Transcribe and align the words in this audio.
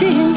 день 0.00 0.10
все 0.10 0.29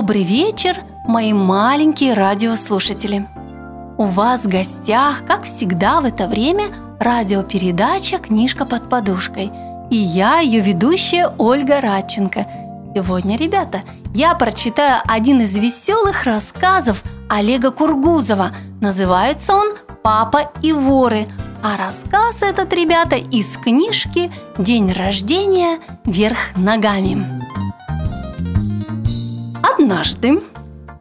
Добрый 0.00 0.22
вечер, 0.22 0.84
мои 1.08 1.32
маленькие 1.32 2.14
радиослушатели! 2.14 3.26
У 3.96 4.04
вас 4.04 4.44
в 4.44 4.48
гостях, 4.48 5.26
как 5.26 5.42
всегда 5.42 6.00
в 6.00 6.04
это 6.04 6.28
время, 6.28 6.68
радиопередача 7.00 8.18
«Книжка 8.18 8.64
под 8.64 8.88
подушкой». 8.88 9.50
И 9.90 9.96
я, 9.96 10.38
ее 10.38 10.60
ведущая 10.60 11.34
Ольга 11.36 11.80
Радченко. 11.80 12.46
Сегодня, 12.94 13.36
ребята, 13.36 13.82
я 14.14 14.34
прочитаю 14.36 15.02
один 15.04 15.40
из 15.40 15.56
веселых 15.56 16.22
рассказов 16.22 17.02
Олега 17.28 17.72
Кургузова. 17.72 18.52
Называется 18.80 19.52
он 19.56 19.72
«Папа 20.04 20.48
и 20.62 20.72
воры». 20.72 21.26
А 21.60 21.76
рассказ 21.76 22.42
этот, 22.42 22.72
ребята, 22.72 23.16
из 23.16 23.56
книжки 23.56 24.30
«День 24.58 24.92
рождения 24.92 25.80
вверх 26.04 26.38
ногами». 26.54 27.47
Однажды, 29.90 30.42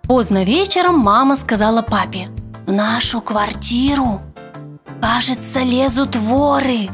поздно 0.04 0.46
вечером, 0.46 1.00
мама 1.00 1.36
сказала 1.36 1.82
папе 1.82 2.30
В 2.66 2.72
нашу 2.72 3.20
квартиру, 3.20 4.22
кажется, 5.02 5.60
лезут 5.60 6.16
воры 6.16 6.88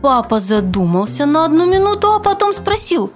Папа 0.00 0.40
задумался 0.40 1.26
на 1.26 1.44
одну 1.44 1.66
минуту, 1.66 2.10
а 2.10 2.20
потом 2.20 2.54
спросил 2.54 3.12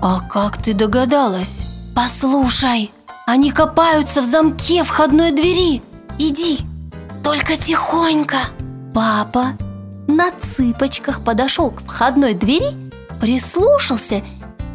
А 0.00 0.18
как 0.28 0.60
ты 0.60 0.74
догадалась? 0.74 1.92
Послушай, 1.94 2.90
они 3.24 3.52
копаются 3.52 4.20
в 4.20 4.24
замке 4.24 4.82
входной 4.82 5.30
двери. 5.30 5.80
Иди, 6.18 6.58
только 7.22 7.56
тихонько 7.56 8.38
Папа 8.92 9.52
на 10.08 10.32
цыпочках 10.40 11.22
подошел 11.22 11.70
к 11.70 11.82
входной 11.82 12.34
двери, 12.34 12.90
прислушался 13.20 14.22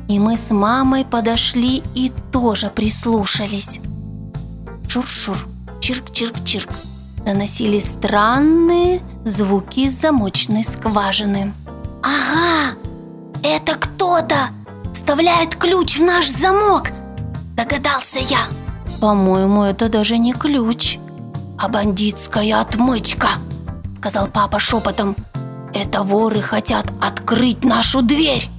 и 0.07 0.19
мы 0.19 0.37
с 0.37 0.51
мамой 0.51 1.05
подошли 1.05 1.83
и 1.95 2.11
тоже 2.31 2.69
прислушались. 2.69 3.79
Шур-шур, 4.87 5.37
чирк-чирк-чирк. 5.81 6.69
Доносились 7.25 7.83
странные 7.83 9.01
звуки 9.25 9.89
замочной 9.89 10.63
скважины. 10.63 11.53
Ага, 12.01 12.77
это 13.43 13.75
кто-то 13.75 14.49
вставляет 14.93 15.55
ключ 15.55 15.99
в 15.99 16.03
наш 16.03 16.29
замок, 16.29 16.91
догадался 17.55 18.19
я. 18.19 18.39
По-моему, 19.01 19.63
это 19.63 19.89
даже 19.89 20.17
не 20.17 20.31
ключ, 20.33 20.99
а 21.59 21.67
бандитская 21.67 22.61
отмычка, 22.61 23.27
сказал 23.97 24.27
папа 24.27 24.57
шепотом. 24.57 25.15
Это 25.73 26.01
воры 26.03 26.41
хотят 26.41 26.85
открыть 27.01 27.65
нашу 27.65 28.01
дверь. 28.01 28.49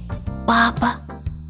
Папа 0.45 0.93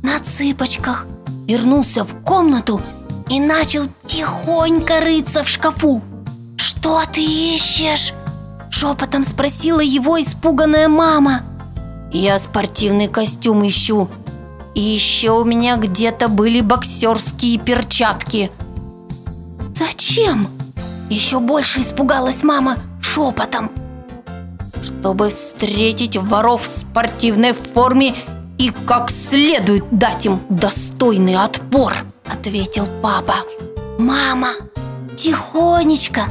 на 0.02 0.20
цыпочках 0.20 1.08
вернулся 1.48 2.04
в 2.04 2.24
комнату 2.24 2.82
и 3.30 3.40
начал 3.40 3.84
тихонько 4.06 5.00
рыться 5.02 5.44
в 5.44 5.50
шкафу. 5.50 6.02
«Что 6.58 7.04
ты 7.12 7.22
ищешь?»– 7.22 8.14
шепотом 8.70 9.24
спросила 9.24 9.80
его 9.80 10.22
испуганная 10.22 10.88
мама. 10.88 11.44
«Я 12.12 12.40
спортивный 12.40 13.08
костюм 13.08 13.68
ищу. 13.68 14.08
И 14.76 14.82
еще 14.82 15.32
у 15.32 15.44
меня 15.44 15.78
где-то 15.78 16.30
были 16.30 16.62
боксерские 16.62 17.60
перчатки». 17.60 18.52
«Зачем?»– 19.74 20.48
еще 21.10 21.40
больше 21.40 21.82
испугалась 21.82 22.44
мама 22.44 22.78
шепотом. 23.02 23.72
«Чтобы 24.84 25.30
встретить 25.30 26.18
воров 26.18 26.62
в 26.62 26.80
спортивной 26.80 27.54
форме 27.54 28.16
и 28.60 28.72
как 28.86 29.10
следует 29.10 29.86
дать 29.90 30.28
им 30.28 30.42
достойный 30.50 31.38
отпор»,– 31.38 31.96
ответил 32.32 32.88
папа. 33.02 33.36
«Мама, 33.98 34.52
тихонечко, 35.16 36.26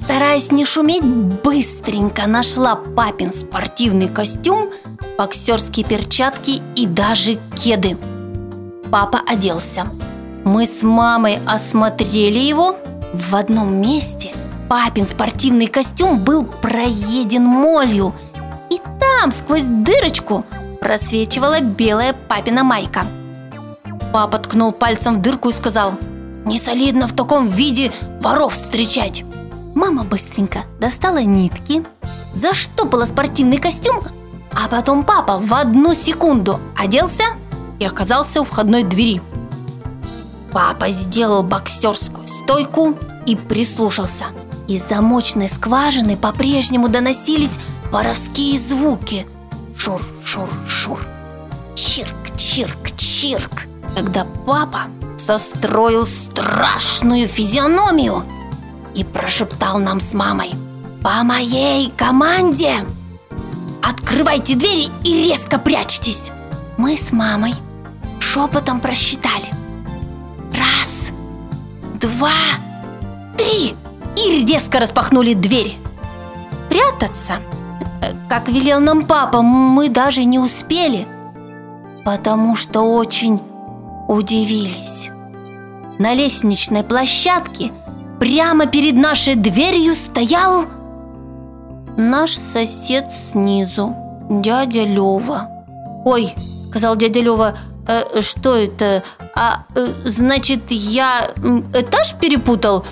стараясь 0.00 0.50
не 0.50 0.64
шуметь, 0.64 1.04
быстренько 1.04 2.26
нашла 2.26 2.74
папин 2.74 3.32
спортивный 3.32 4.08
костюм, 4.08 4.70
боксерские 5.16 5.84
перчатки 5.86 6.62
и 6.74 6.86
даже 6.86 7.38
кеды. 7.54 7.96
Папа 8.90 9.20
оделся. 9.26 9.86
Мы 10.44 10.66
с 10.66 10.82
мамой 10.82 11.38
осмотрели 11.46 12.38
его. 12.38 12.76
В 13.12 13.36
одном 13.36 13.74
месте 13.80 14.32
папин 14.68 15.06
спортивный 15.06 15.66
костюм 15.66 16.18
был 16.18 16.44
проеден 16.44 17.44
молью, 17.44 18.14
и 18.70 18.80
там 19.00 19.32
сквозь 19.32 19.64
дырочку 19.64 20.44
просвечивала 20.80 21.60
белая 21.60 22.12
папина 22.12 22.64
майка. 22.64 23.06
Папа 24.12 24.38
ткнул 24.38 24.72
пальцем 24.72 25.16
в 25.16 25.22
дырку 25.22 25.48
и 25.48 25.52
сказал, 25.52 25.94
«Не 26.44 26.58
солидно 26.58 27.06
в 27.06 27.12
таком 27.12 27.48
виде 27.48 27.92
воров 28.20 28.54
встречать!» 28.54 29.24
Мама 29.74 30.04
быстренько 30.04 30.60
достала 30.78 31.22
нитки, 31.22 31.84
заштопала 32.32 33.06
спортивный 33.06 33.58
костюм, 33.58 34.00
а 34.52 34.68
потом 34.68 35.02
папа 35.02 35.38
в 35.38 35.52
одну 35.52 35.94
секунду 35.94 36.60
оделся 36.76 37.24
и 37.80 37.84
оказался 37.84 38.40
у 38.40 38.44
входной 38.44 38.84
двери. 38.84 39.20
Папа 40.52 40.90
сделал 40.90 41.42
боксерскую 41.42 42.26
стойку 42.28 42.96
и 43.26 43.34
прислушался. 43.34 44.26
Из 44.68 44.88
замочной 44.88 45.48
скважины 45.48 46.16
по-прежнему 46.16 46.88
доносились 46.88 47.58
воровские 47.90 48.60
звуки. 48.60 49.26
Шур-шур-шур, 50.34 50.98
чирк-чирк-чирк. 51.76 53.68
Когда 53.94 54.26
папа 54.44 54.86
состроил 55.16 56.08
страшную 56.08 57.28
физиономию 57.28 58.24
и 58.96 59.04
прошептал 59.04 59.78
нам 59.78 60.00
с 60.00 60.12
мамой 60.12 60.50
«По 61.04 61.22
моей 61.22 61.88
команде 61.96 62.84
открывайте 63.80 64.56
двери 64.56 64.88
и 65.04 65.28
резко 65.28 65.56
прячьтесь!» 65.56 66.32
Мы 66.78 66.96
с 66.96 67.12
мамой 67.12 67.54
шепотом 68.18 68.80
просчитали 68.80 69.54
Раз, 70.52 71.12
два, 72.00 72.32
три 73.38 73.76
И 74.16 74.44
резко 74.44 74.80
распахнули 74.80 75.34
дверь 75.34 75.76
Прятаться, 76.68 77.34
как 78.28 78.48
велел 78.48 78.80
нам 78.80 79.04
папа, 79.04 79.42
мы 79.42 79.88
даже 79.88 80.24
не 80.24 80.38
успели 80.38 81.06
Потому 82.04 82.56
что 82.56 82.82
очень 82.82 83.40
удивились 84.08 85.10
На 85.98 86.14
лестничной 86.14 86.82
площадке 86.82 87.72
прямо 88.20 88.66
перед 88.66 88.94
нашей 88.94 89.34
дверью 89.34 89.94
стоял 89.94 90.64
Наш 91.96 92.32
сосед 92.32 93.06
снизу, 93.30 93.94
дядя 94.28 94.84
Лева 94.84 95.48
Ой, 96.04 96.34
сказал 96.68 96.96
дядя 96.96 97.20
Лева, 97.20 97.56
«э, 97.86 98.20
что 98.20 98.54
это? 98.56 99.02
А, 99.34 99.64
э, 99.74 99.86
значит, 100.04 100.70
я 100.70 101.30
этаж 101.72 102.14
перепутал? 102.20 102.84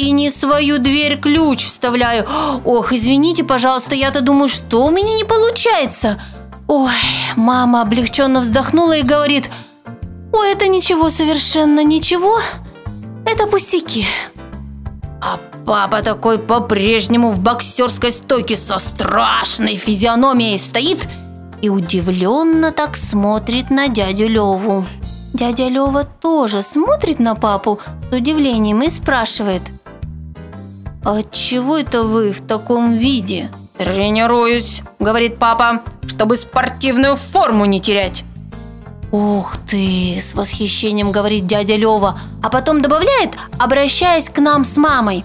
И 0.00 0.12
не 0.12 0.30
свою 0.30 0.78
дверь 0.78 1.20
ключ 1.20 1.66
вставляю. 1.66 2.26
Ох, 2.64 2.90
извините, 2.94 3.44
пожалуйста, 3.44 3.94
я-то 3.94 4.22
думаю, 4.22 4.48
что 4.48 4.86
у 4.86 4.90
меня 4.90 5.12
не 5.14 5.24
получается. 5.24 6.18
Ой, 6.68 6.90
мама 7.36 7.82
облегченно 7.82 8.40
вздохнула 8.40 8.96
и 8.96 9.02
говорит, 9.02 9.50
ой, 10.32 10.52
это 10.52 10.68
ничего 10.68 11.10
совершенно 11.10 11.84
ничего, 11.84 12.38
это 13.26 13.46
пустяки. 13.46 14.06
А 15.20 15.38
папа 15.66 16.00
такой 16.00 16.38
по-прежнему 16.38 17.28
в 17.28 17.40
боксерской 17.40 18.12
стойке 18.12 18.56
со 18.56 18.78
страшной 18.78 19.76
физиономией 19.76 20.58
стоит 20.58 21.06
и 21.60 21.68
удивленно 21.68 22.72
так 22.72 22.96
смотрит 22.96 23.68
на 23.68 23.88
дядю 23.88 24.28
Леву. 24.28 24.82
Дядя 25.34 25.68
Лева 25.68 26.04
тоже 26.04 26.62
смотрит 26.62 27.18
на 27.18 27.34
папу 27.34 27.78
с 28.10 28.14
удивлением 28.14 28.80
и 28.80 28.88
спрашивает. 28.88 29.60
«А 31.02 31.22
чего 31.22 31.78
это 31.78 32.02
вы 32.02 32.32
в 32.32 32.42
таком 32.42 32.94
виде?» 32.94 33.50
«Тренируюсь»,— 33.78 34.82
говорит 34.98 35.38
папа, 35.38 35.80
«чтобы 36.06 36.36
спортивную 36.36 37.16
форму 37.16 37.64
не 37.64 37.80
терять». 37.80 38.24
«Ух 39.10 39.56
ты!»– 39.66 40.18
с 40.20 40.34
восхищением 40.34 41.10
говорит 41.10 41.46
дядя 41.46 41.76
Лева, 41.76 42.20
а 42.42 42.50
потом 42.50 42.82
добавляет, 42.82 43.30
обращаясь 43.58 44.28
к 44.28 44.38
нам 44.40 44.64
с 44.64 44.76
мамой. 44.76 45.24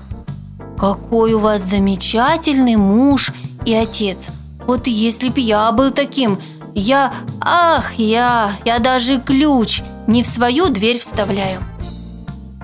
«Какой 0.80 1.34
у 1.34 1.40
вас 1.40 1.62
замечательный 1.62 2.78
муж 2.78 3.32
и 3.66 3.74
отец! 3.74 4.30
Вот 4.66 4.88
если 4.88 5.30
б 5.30 5.42
я 5.42 5.72
был 5.74 5.92
таким, 5.92 6.40
я, 6.74 7.14
ах, 7.42 7.94
я, 7.96 8.54
я 8.64 8.80
даже 8.80 9.20
ключ 9.20 9.82
не 10.08 10.24
в 10.24 10.28
свою 10.28 10.70
дверь 10.70 11.00
вставляю». 11.00 11.62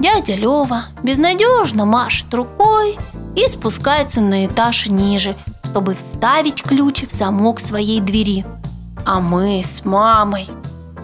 Дядя 0.02 0.34
Лева 0.34 0.86
безнадежно 1.04 1.86
машет 1.86 2.34
рукой 2.34 2.98
и 3.36 3.48
спускается 3.48 4.20
на 4.20 4.48
этаж 4.48 4.88
ниже, 4.88 5.36
чтобы 5.64 5.94
вставить 5.94 6.64
ключ 6.64 7.04
в 7.04 7.12
замок 7.12 7.60
своей 7.60 8.02
двери. 8.02 8.44
А 9.06 9.20
мы 9.20 9.62
с 9.64 9.86
мамой 9.86 10.50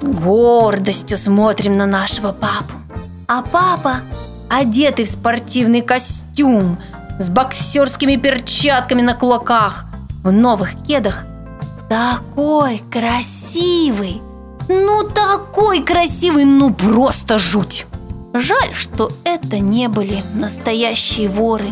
с 0.02 0.04
гордостью 0.04 1.16
смотрим 1.16 1.78
на 1.78 1.86
нашего 1.86 2.32
папу. 2.32 2.74
А 3.28 3.44
папа, 3.44 3.98
одетый 4.50 5.06
в 5.06 5.12
спортивный 5.12 5.82
костюм, 5.84 6.80
с 7.20 7.30
боксерскими 7.30 8.16
перчатками 8.16 9.04
на 9.04 9.14
кулаках, 9.14 9.86
в 10.24 10.32
новых 10.32 10.72
кедах, 10.88 11.28
такой 11.88 12.82
красивый, 12.92 14.24
ну 14.68 15.04
такой 15.04 15.84
красивый, 15.84 16.46
ну 16.46 16.74
просто 16.74 17.38
жуть. 17.38 17.86
Жаль, 18.40 18.74
что 18.74 19.12
это 19.24 19.58
не 19.58 19.88
были 19.88 20.22
настоящие 20.36 21.28
воры. 21.28 21.72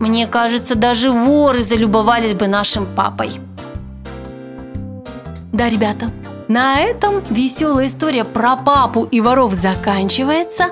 Мне 0.00 0.26
кажется, 0.26 0.74
даже 0.74 1.12
воры 1.12 1.62
залюбовались 1.62 2.34
бы 2.34 2.48
нашим 2.48 2.86
папой. 2.86 3.30
Да, 5.52 5.68
ребята, 5.68 6.10
на 6.48 6.80
этом 6.80 7.22
веселая 7.30 7.86
история 7.86 8.24
про 8.24 8.56
папу 8.56 9.04
и 9.04 9.20
воров 9.20 9.54
заканчивается, 9.54 10.70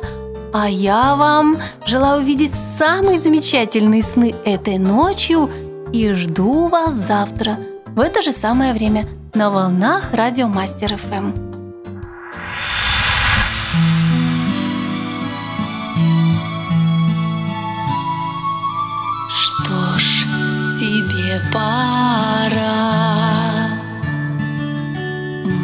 а 0.52 0.68
я 0.68 1.14
вам 1.14 1.58
желаю 1.86 2.22
увидеть 2.22 2.52
самые 2.76 3.20
замечательные 3.20 4.02
сны 4.02 4.34
этой 4.44 4.78
ночью 4.78 5.48
и 5.92 6.12
жду 6.12 6.66
вас 6.66 6.94
завтра 6.94 7.56
в 7.86 8.00
это 8.00 8.20
же 8.20 8.32
самое 8.32 8.72
время 8.72 9.06
на 9.32 9.50
волнах 9.50 10.12
Радио 10.12 10.48
Мастер 10.48 10.96
ФМ. 10.96 11.49
Пора. 21.52 22.90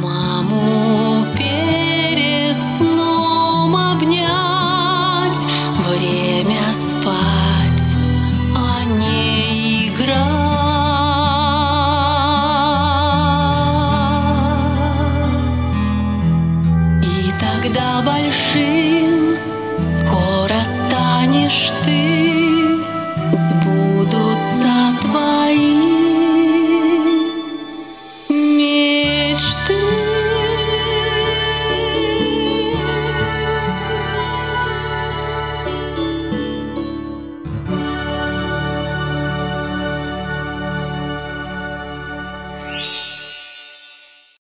Маму 0.03 1.27
перед 1.37 2.57
сном 2.63 3.75
обнять 3.75 4.37
Время 5.89 6.73
спать, 6.73 7.89
а 8.55 8.85
не 8.85 9.89
играть. 9.89 10.27
И 17.03 17.33
тогда 17.41 18.03
большим 18.03 19.37
скоро 19.81 20.59
станешь 20.89 21.73
ты 21.85 22.66
сбудутся 23.37 24.75
твои 25.03 26.06